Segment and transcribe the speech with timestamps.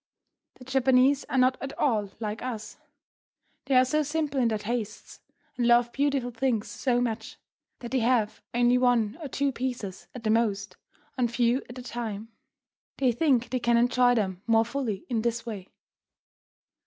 [0.55, 2.79] The Japanese are not at all like us.
[3.65, 5.19] They are so simple in their tastes,
[5.55, 7.37] and love beautiful things so much,
[7.81, 10.75] that they have only one or two pieces, at the most,
[11.19, 12.29] on view at a time.
[12.97, 15.69] They think they can enjoy them more fully in this way.